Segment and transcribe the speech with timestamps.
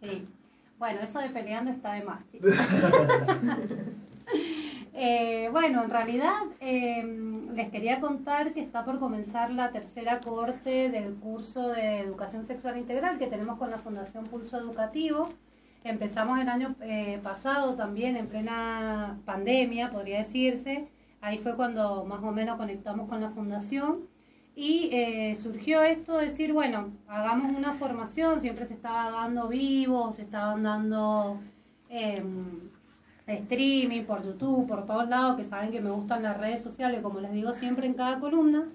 [0.00, 0.26] Sí.
[0.76, 2.50] Bueno, eso de peleando está de más, chicos.
[4.92, 10.90] Eh, bueno, en realidad em, les quería contar que está por comenzar la tercera corte
[10.90, 15.30] del curso de Educación Sexual Integral que tenemos con la Fundación Pulso Educativo.
[15.84, 20.88] Empezamos el año eh, pasado también en plena pandemia, podría decirse.
[21.22, 24.00] Ahí fue cuando más o menos conectamos con la fundación
[24.54, 30.12] y eh, surgió esto de decir, bueno, hagamos una formación, siempre se estaba dando vivo,
[30.12, 31.40] se estaban dando
[31.88, 32.70] em,
[33.26, 37.20] streaming por YouTube, por todos lados, que saben que me gustan las redes sociales, como
[37.20, 38.66] les digo siempre en cada columna.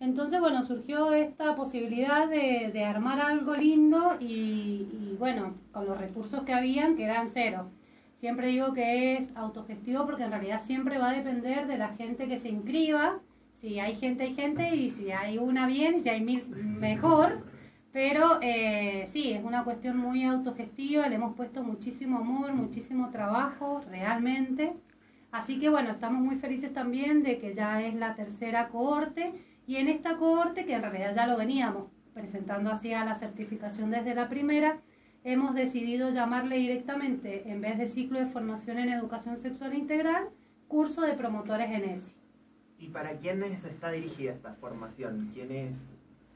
[0.00, 6.52] Entonces, bueno, surgió esta posibilidad de, armar algo lindo y, bueno, con los recursos que
[6.52, 7.70] habían, que eran cero.
[8.18, 12.26] Siempre digo que es autogestivo porque en realidad siempre va a depender de la gente
[12.26, 13.20] que se inscriba.
[13.62, 17.44] Si hay gente, hay gente, y si hay una bien, si hay mil, mejor.
[17.92, 23.80] Pero eh, sí, es una cuestión muy autogestiva, le hemos puesto muchísimo amor, muchísimo trabajo,
[23.88, 24.72] realmente.
[25.30, 29.32] Así que bueno, estamos muy felices también de que ya es la tercera cohorte
[29.68, 33.92] y en esta cohorte, que en realidad ya lo veníamos presentando así a la certificación
[33.92, 34.80] desde la primera,
[35.22, 40.30] hemos decidido llamarle directamente, en vez de ciclo de formación en educación sexual integral,
[40.66, 42.21] curso de promotores en ESI.
[42.82, 45.30] ¿Y para quiénes está dirigida esta formación?
[45.32, 45.72] ¿Quiénes,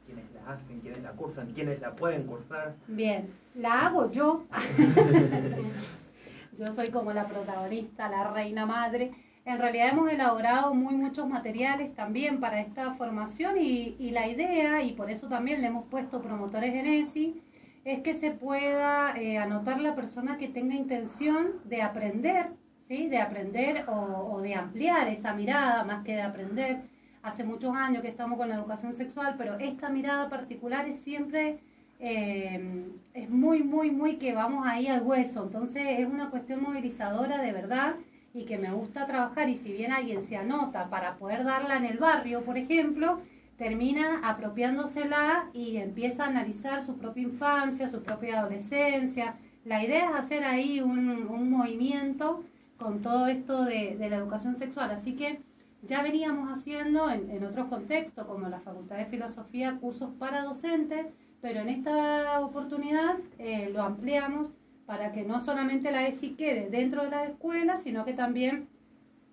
[0.07, 0.81] quiénes la hacen?
[0.81, 1.53] ¿Quiénes la cursan?
[1.53, 2.75] ¿Quiénes la pueden cursar?
[2.87, 4.47] Bien, la hago yo.
[6.59, 9.13] yo soy como la protagonista, la reina madre
[9.47, 14.93] en realidad hemos elaborado muy muchos materiales también para esta formación y, la idea, y
[14.93, 17.41] por eso también le hemos puesto promotores en ESI,
[17.85, 22.49] es que se pueda eh, anotar la persona que tenga intención de aprender,
[22.89, 26.83] de aprender o, de ampliar esa mirada más que de aprender.
[27.23, 31.59] Hace muchos años que estamos con la educación sexual, pero esta mirada particular es siempre,
[31.99, 35.43] eh, es muy, muy, muy que vamos ahí al hueso.
[35.43, 37.97] Entonces es una cuestión movilizadora de verdad
[38.33, 41.87] y que me gusta trabajar y si bien alguien se anota para poder darla en
[41.87, 43.21] el barrio, por ejemplo,
[43.57, 49.35] termina apropiándosela y empieza a analizar su propia infancia, su propia adolescencia.
[49.65, 52.45] La idea es hacer ahí un, movimiento
[52.79, 54.91] con todo esto de, la educación sexual.
[54.91, 55.41] Así que
[55.83, 61.07] ya veníamos haciendo en, otros contextos, como la Facultad de Filosofía, cursos para docentes,
[61.41, 64.51] pero en esta oportunidad eh, lo ampliamos
[64.87, 68.69] para que no solamente la ESI quede dentro de la escuela, sino que también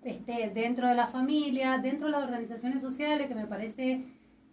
[0.02, 4.04] esté dentro de la familia, dentro de las organizaciones sociales, que me parece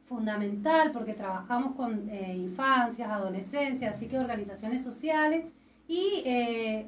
[0.05, 5.45] fundamental porque trabajamos con eh, infancias, adolescencias, así que organizaciones sociales
[5.87, 6.85] y eh,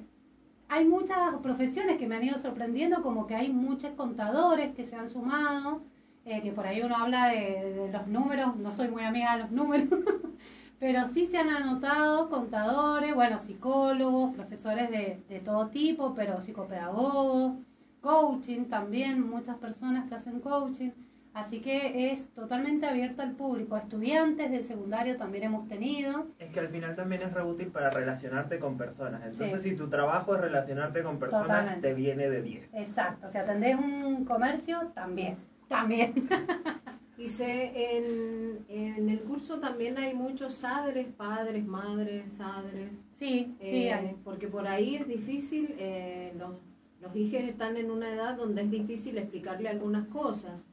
[0.73, 4.95] hay muchas profesiones que me han ido sorprendiendo, como que hay muchos contadores que se
[4.95, 5.83] han sumado,
[6.25, 9.43] eh, que por ahí uno habla de, de, los números, no soy muy amiga de
[9.43, 9.87] los números,
[10.79, 17.53] pero sí se han anotado contadores, bueno, psicólogos, profesores de, todo tipo, pero psicopedagogos,
[18.01, 20.89] coaching también, muchas personas que hacen coaching.
[21.33, 23.75] Así que es totalmente abierta al público.
[23.75, 26.27] Estudiantes del secundario también hemos tenido.
[26.37, 29.23] Es que al final también es re útil para relacionarte con personas.
[29.25, 32.69] Entonces, si tu trabajo es relacionarte con personas, te viene de 10.
[32.73, 33.27] Exacto.
[33.27, 35.37] Si atendés un comercio, también.
[35.67, 36.13] También.
[37.15, 42.91] Y se, en, en, el curso también hay muchos padres, padres, madres, sadres.
[43.19, 46.59] Sí, sí eh, Porque por ahí es difícil, eh, los,
[47.01, 50.67] los hijos están en una edad donde es difícil explicarle algunas cosas.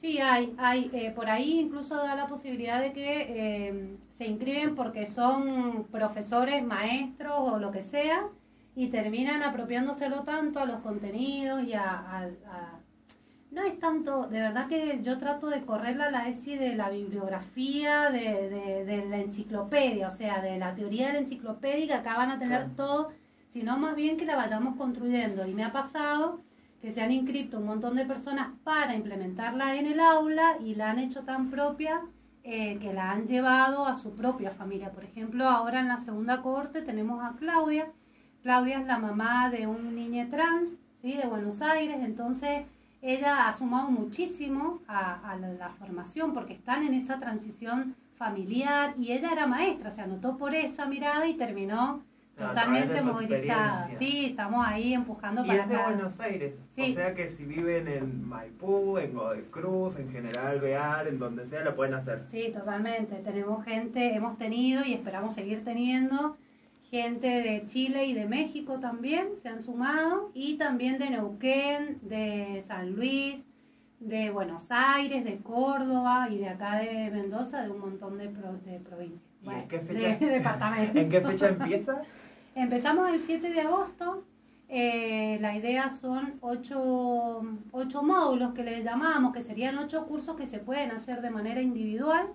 [0.00, 5.06] Sí, hay, hay eh, por ahí incluso da la posibilidad de que se inscriben porque
[5.06, 8.26] son profesores, maestros o lo que sea,
[8.76, 12.30] y terminan apropiándoselo tanto a los contenidos y a
[13.54, 18.10] no es tanto, de verdad que yo trato de correrla la ESI de la bibliografía,
[18.10, 22.38] de, de, la enciclopedia, o sea, de la teoría de la enciclopedia, acá van a
[22.40, 23.12] tener todo,
[23.52, 25.46] sino más bien que la vayamos construyendo.
[25.46, 26.40] Y me ha pasado
[26.84, 30.90] que se han inscrito un montón de personas para implementarla en el aula y la
[30.90, 32.02] han hecho tan propia
[32.42, 34.90] eh, que la han llevado a su propia familia.
[34.90, 37.90] Por ejemplo, ahora en la segunda corte tenemos a Claudia.
[38.42, 41.14] Claudia es la mamá de un niño trans, ¿sí?
[41.14, 42.66] De Buenos Aires, entonces
[43.00, 49.30] ella ha sumado muchísimo a, la, formación porque están en esa transición familiar y ella
[49.32, 52.02] era maestra, se anotó por esa mirada y terminó
[52.36, 53.90] totalmente movilizada.
[53.98, 57.88] Sí, estamos ahí empujando y para es de Buenos Aires, o sea que si viven
[57.88, 62.24] en Maipú, en Godoy Cruz, en General Bear, en donde sea, lo pueden hacer.
[62.26, 63.16] Sí, totalmente.
[63.16, 66.36] Tenemos gente, hemos tenido y esperamos seguir teniendo
[66.90, 72.62] gente de Chile y de México también se han sumado y también de Neuquén, de
[72.66, 73.44] San Luis,
[73.98, 79.22] de Buenos Aires, de Córdoba y de acá de Mendoza, de un montón de, provincias.
[79.42, 80.16] ¿Y bueno, en qué fecha?
[80.20, 80.98] de departamento.
[80.98, 82.02] ¿En qué fecha empieza?
[82.54, 84.24] Empezamos el 7 de agosto.
[84.68, 87.42] Eh, la idea son ocho,
[87.72, 91.60] ocho módulos que le llamamos, que serían ocho cursos que se pueden hacer de manera
[91.60, 92.28] individual,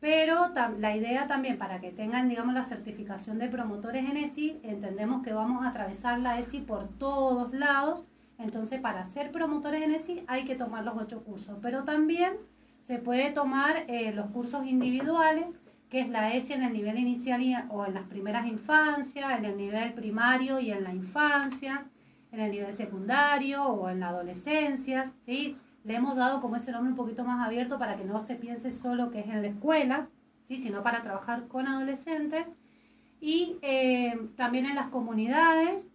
[0.00, 0.48] pero
[0.78, 5.32] la idea también para que tengan, digamos, la certificación de promotores en ESI, entendemos que
[5.32, 8.04] vamos a atravesar la ESI por todos lados,
[8.38, 12.32] entonces para ser promotores en ESI hay que tomar los ocho cursos, pero también
[12.86, 15.46] se puede tomar eh, los cursos individuales,
[15.90, 19.56] que es la ESI en el nivel inicial o en las primeras infancias, en el
[19.56, 21.84] nivel primario y en la infancia,
[22.30, 25.56] en el nivel secundario o en la adolescencia, ¿sí?
[25.84, 28.70] Le hemos dado como ese nombre un poquito más abierto para que no se piense
[28.70, 30.08] solo que es en la escuela,
[30.46, 30.58] ¿sí?
[30.58, 32.46] Sino para trabajar con adolescentes
[33.20, 35.88] y eh, también en las comunidades,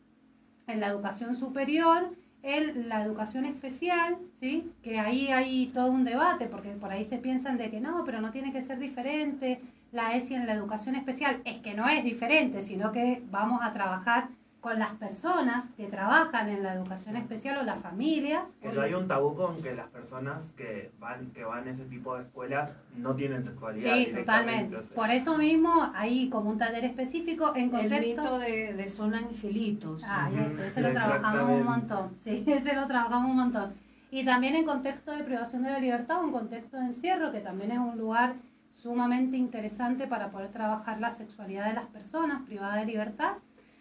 [0.68, 2.10] en la educación superior,
[2.44, 4.72] en la educación especial, ¿sí?
[4.84, 8.22] que ahí hay todo un debate, porque por ahí se piensan de que no, pero
[8.22, 9.60] no tiene que ser diferente
[9.96, 11.42] la ESI en la educación especial.
[11.46, 14.28] Es que no es diferente, sino que vamos a trabajar
[14.60, 18.46] con las personas que trabajan en la educación especial o la familia.
[18.62, 21.86] Que ya hay un tabú con que las personas que van, que van a ese
[21.86, 23.94] tipo de escuelas no tienen sexualidad.
[23.94, 24.76] Sí, totalmente.
[24.76, 24.96] o sea.
[24.96, 28.24] Por eso mismo hay como un taller específico en El contexto...
[28.24, 30.02] mito de, de son angelitos.
[30.04, 33.74] Ah, ese, ese lo trabajamos un montón, sí, ese lo trabajamos un montón.
[34.10, 37.72] Y también en contexto de privación de la libertad, un contexto de encierro, que también
[37.72, 38.34] es un lugar
[38.82, 43.34] sumamente interesante para poder trabajar la sexualidad de las personas privadas de libertad.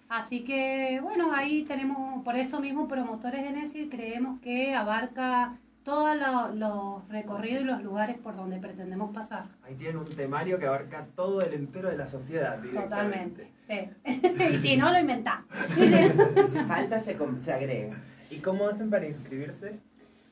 [0.08, 6.16] Así que, bueno, ahí tenemos, por eso mismo, promotores en ESI, creemos que abarca todos
[6.16, 9.44] lo- los recorridos y los lugares por donde pretendemos pasar.
[9.66, 12.58] Ahí tienen un temario que abarca todo el entero de la sociedad.
[12.72, 13.90] Totalmente, sí.
[14.54, 15.46] y si no, lo inventamos.
[15.78, 17.96] Si falta, se, se agrega.
[18.30, 19.78] ¿Y cómo hacen para inscribirse?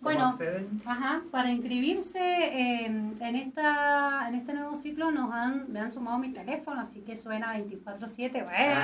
[0.03, 0.83] ¿Cómo Bueno, acceden?
[0.85, 6.19] Ajá, para inscribirse eh, en esta en este nuevo ciclo nos han me han sumado
[6.19, 8.45] mi teléfono, así que suena 24/7.
[8.45, 8.81] Bueno.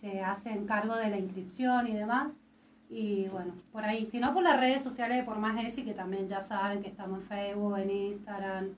[0.01, 2.33] se hacen cargo de la inscripción y demás.
[2.93, 5.95] Y bueno, por ahí, si no por las redes sociales de Por Más ESI, que
[5.95, 8.75] también ya saben que estamos en Facebook, en Instagram,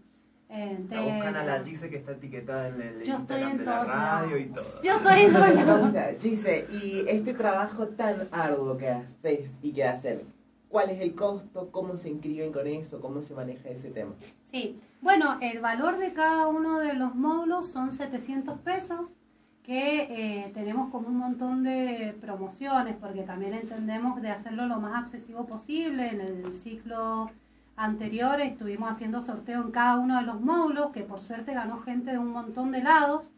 [0.49, 1.61] en La buscan a la.
[1.65, 4.83] Gise que está etiquetada en el Yo estoy Instagram en de la radio y todo.
[4.85, 5.33] Yo estoy en.
[5.33, 10.23] Pregunta, Gise, y este trabajo tan arduo que haces y que hacen,
[10.69, 11.71] ¿cuál es el costo?
[11.73, 13.01] ¿Cómo se inscriben con eso?
[13.01, 14.13] ¿Cómo se maneja ese tema?
[14.45, 19.13] Sí, bueno, el valor de cada uno de los módulos son 700 pesos,
[19.65, 25.03] que eh, tenemos como un montón de promociones, porque también entendemos de hacerlo lo más
[25.05, 26.09] accesivo posible.
[26.11, 27.31] En el ciclo
[27.77, 32.11] anterior estuvimos haciendo sorteo en cada uno de los módulos, que por suerte ganó gente
[32.13, 33.31] de un montón de lados,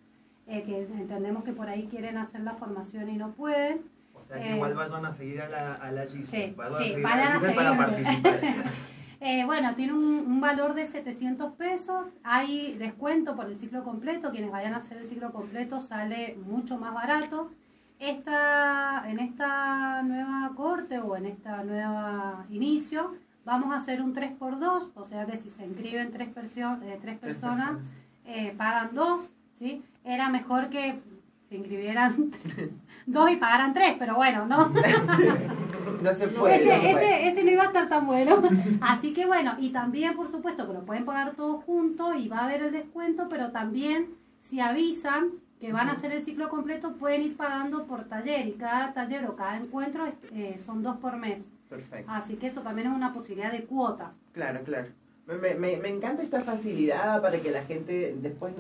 [0.49, 3.83] eh, que entendemos que por ahí quieren hacer la formación y no pueden.
[4.15, 6.27] O sea que Eh, igual vayan a seguir a la, a la Gise.
[6.49, 8.41] Sí, vayan sí, a seguir vayan a a la Gise para participar.
[9.21, 12.07] Eh, bueno, tiene un, un valor de 700 pesos.
[12.23, 14.31] Hay descuento por el ciclo completo.
[14.31, 17.51] Quienes vayan a hacer el ciclo completo sale mucho más barato.
[17.99, 23.15] Esta, en esta nueva corte o en esta nueva inicio
[23.47, 27.17] vamos a hacer un 3x2, o sea que si se inscriben tres, persio- eh, tres
[27.17, 27.79] personas,
[28.27, 29.83] eh, pagan dos, ¿sí?
[30.05, 31.01] Era mejor que
[31.49, 32.33] se inscribieran
[33.07, 34.71] dos y pagaran tres, pero bueno, no.
[36.03, 36.57] No se puede.
[36.57, 37.07] Ese, no se puede.
[37.07, 38.43] ese, ese no iba a estar tan bueno.
[38.81, 42.39] Así que bueno, y también por supuesto que lo pueden pagar todos juntos y va
[42.41, 44.09] a haber el descuento, pero también
[44.49, 48.53] si avisan que van a hacer el ciclo completo, pueden ir pagando por taller y
[48.53, 51.47] cada taller o cada encuentro eh, son dos por mes.
[51.69, 52.11] Perfecto.
[52.13, 54.11] Así que eso también es una posibilidad de cuotas.
[54.33, 54.89] Claro, claro.
[55.27, 58.55] Me, me- me, encanta esta facilidad para que la gente después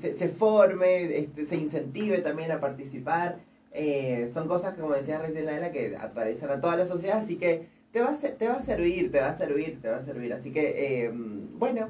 [0.00, 3.36] se forme, este, se incentive también a participar.
[3.72, 7.36] Eh, son cosas que, como decía recién Laila, que atraviesan a toda la sociedad, así
[7.36, 9.96] que te va a, ser- te va a servir, te va a servir, te va
[9.98, 10.32] a servir.
[10.32, 11.88] Así que, eh, bueno,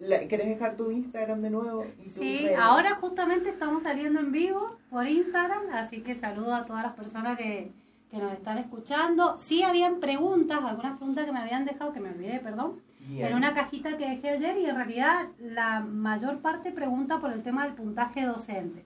[0.00, 1.86] ¿querés dejar tu Instagram de nuevo?
[2.04, 6.82] y Sí, ahora justamente estamos saliendo en vivo por Instagram, así que saludo a todas
[6.82, 7.70] las personas que,
[8.10, 9.36] que nos están escuchando.
[9.38, 12.80] Sí habían preguntas, algunas preguntas que me habían dejado, que me olvidé, perdón.
[13.08, 13.26] Bien.
[13.26, 17.42] en una cajita que dejé ayer y en realidad la mayor parte pregunta por el
[17.42, 18.84] tema del puntaje docente.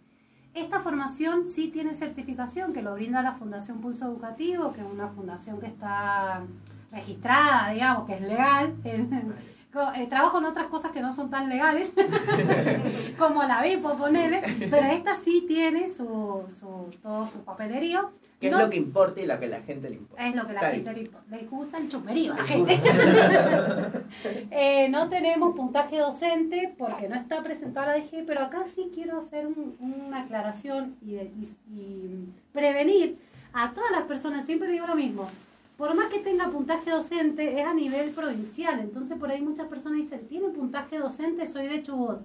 [0.56, 5.08] Esta formación sí tiene certificación que lo brinda la Fundación Pulso Educativo, que es una
[5.08, 6.44] fundación que está
[6.90, 11.92] registrada, digamos, que es legal, eh, trabajo en otras cosas que no son tan legales,
[13.18, 18.12] como la VIPO, ponele, pero esta sí tiene su, su, todo su papelerío.
[18.40, 20.26] ¿Qué No- es lo que importa y lo que la gente le importa?
[20.28, 22.80] es lo que la gente le, le gusta el chusmerío a la gente.
[24.50, 29.18] Eh, no tenemos puntaje docente porque no está presentada la DG, pero acá sí quiero
[29.18, 33.18] hacer un- una aclaración y, de- y- y prevenir
[33.52, 34.46] a todas las personas.
[34.46, 35.28] Siempre digo lo mismo.
[35.76, 38.80] Por más que tenga puntaje docente, es a nivel provincial.
[38.80, 41.46] Entonces, por ahí muchas personas dicen, ¿tiene puntaje docente?
[41.46, 42.20] Soy de Chubut.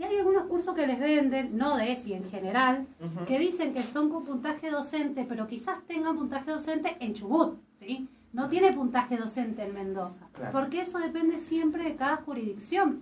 [0.00, 2.86] Y hay algunos cursos que les venden, no de ESI en general,
[3.26, 8.08] que dicen que son con puntaje docente, pero quizás tengan puntaje docente en Chubut, ¿sí?
[8.32, 10.52] No tiene puntaje docente en Mendoza, Claro.
[10.52, 13.00] porque eso depende siempre de cada jurisdicción.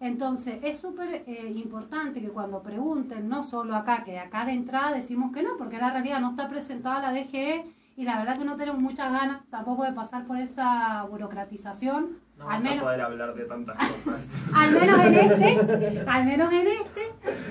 [0.00, 4.92] Entonces, es súper eh, importante que cuando pregunten, no solo acá, que acá de entrada
[4.92, 7.64] decimos que no, porque la realidad no está presentada la DGE
[7.96, 12.18] y la verdad que no tenemos muchas ganas tampoco de pasar por esa burocratización.
[12.38, 14.26] No al vas a menos, poder hablar de tantas cosas.
[14.54, 17.00] al menos en este, al menos en este,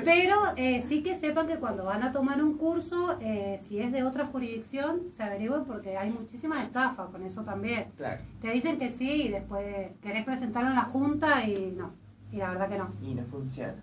[0.03, 3.91] pero eh, sí que sepan que cuando van a tomar un curso, eh, si es
[3.91, 7.87] de otra jurisdicción, se averigüen porque hay muchísimas estafas con eso también.
[7.95, 8.21] Claro.
[8.41, 11.91] Te dicen que sí y después querés presentarlo en la junta y no,
[12.31, 13.75] y la verdad que no, Y no funciona.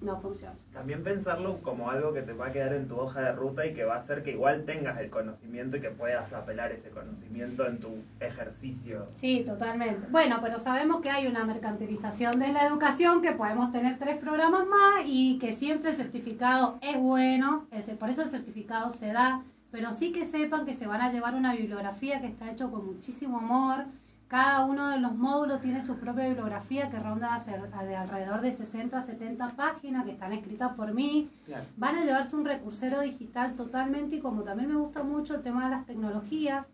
[0.00, 0.54] No funciona.
[0.72, 3.74] También pensarlo como algo que te va a quedar en tu hoja de ruta y
[3.74, 7.66] que va a hacer que igual tengas el conocimiento y que puedas apelar ese conocimiento
[7.66, 9.06] en tu ejercicio.
[9.14, 10.06] Sí, totalmente.
[10.10, 14.66] Bueno, pero sabemos que hay una mercantilización de la educación, que podemos tener tres programas
[14.66, 17.66] más y que siempre el certificado es bueno,
[17.98, 21.34] por eso el certificado se da, pero sí que sepan que se van a llevar
[21.34, 23.86] una bibliografía que está hecho con muchísimo amor.
[24.28, 29.02] Cada uno de los módulos tiene su propia bibliografía que ronda de alrededor de 60
[29.02, 31.30] 70 páginas que están escritas por mí.
[31.44, 31.64] Claro.
[31.76, 35.66] Van a llevarse un recursero digital totalmente y como también me gusta mucho el tema
[35.66, 36.66] de las tecnologías,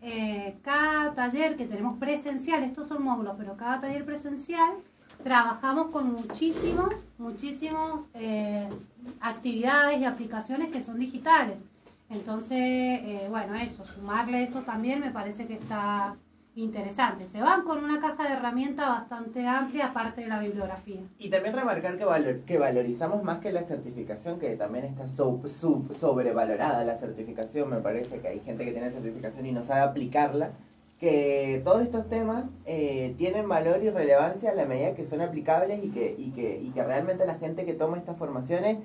[0.00, 4.72] eh, cada taller que tenemos presencial, estos son módulos, pero cada taller presencial
[5.24, 8.68] trabajamos con muchísimos, muchísimos eh,
[9.20, 11.56] actividades y aplicaciones que son digitales.
[12.10, 16.14] Entonces, eh, bueno, eso, sumarle eso también me parece que está
[16.64, 17.26] interesante.
[17.26, 21.00] Se van con una caja de herramientas bastante amplia, aparte de la bibliografía.
[21.18, 25.40] Y también remarcar que, valor- que valorizamos más que la certificación, que también está so-
[25.48, 27.70] sub- sobrevalorada la certificación.
[27.70, 30.50] Me parece que hay gente que tiene certificación y no sabe aplicarla.
[31.00, 35.84] Que todos estos temas eh, tienen valor y relevancia a la medida que son aplicables
[35.84, 38.78] y que, y, que, y que realmente la gente que toma estas formaciones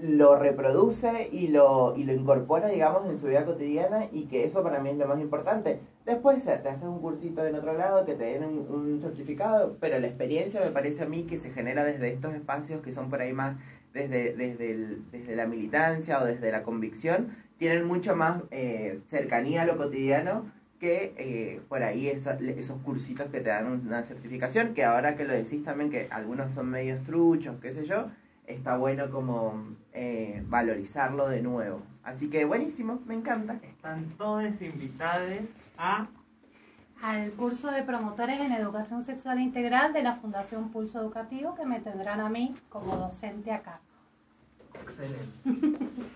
[0.00, 4.62] lo reproduce y lo, y lo incorpora, digamos, en su vida cotidiana y que eso
[4.62, 5.80] para mí es lo más importante.
[6.08, 10.06] Después te haces un cursito en otro lado que te den un, certificado, pero la
[10.06, 13.34] experiencia me parece a mí que se genera desde estos espacios que son por ahí
[13.34, 13.58] más
[13.92, 19.66] desde, desde, desde la militancia o desde la convicción, tienen mucho más eh, cercanía a
[19.66, 20.50] lo cotidiano
[20.80, 25.24] que eh, por ahí esa- esos cursitos que te dan una certificación, que ahora que
[25.24, 28.06] lo decís también que algunos son medios truchos, qué sé yo,
[28.46, 31.82] está bueno como eh, valorizarlo de nuevo.
[32.02, 33.60] Así que buenísimo, me encanta.
[33.62, 35.40] Están todos invitados
[35.78, 36.08] a
[37.02, 41.80] al curso de promotores en educación sexual integral de la Fundación Pulso Educativo que me
[41.80, 43.80] tendrán a mí como docente acá.
[44.74, 46.08] Excelente.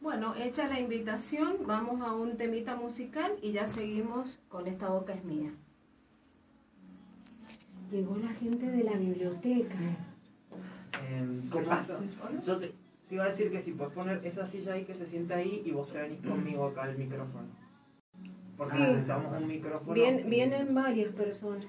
[0.00, 5.12] Bueno, hecha la invitación, vamos a un temita musical y ya seguimos con Esta boca
[5.12, 5.50] es mía.
[7.90, 9.74] Llegó la gente de la biblioteca.
[11.02, 11.98] Eh, ¿Qué pasa?
[12.46, 12.72] Yo te,
[13.08, 15.62] te iba a decir que si puedes poner esa silla ahí que se siente ahí
[15.64, 17.65] y vos te venís conmigo acá al micrófono.
[18.56, 18.80] Porque Sí.
[18.82, 19.92] necesitamos un micrófono.
[19.92, 21.66] Vien- vienen varias personas.